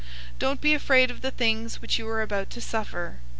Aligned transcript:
002:010 0.31 0.39
Don't 0.39 0.61
be 0.61 0.73
afraid 0.73 1.11
of 1.11 1.21
the 1.21 1.29
things 1.29 1.79
which 1.79 1.99
you 1.99 2.07
are 2.09 2.23
about 2.23 2.49
to 2.49 2.59
suffer. 2.59 3.19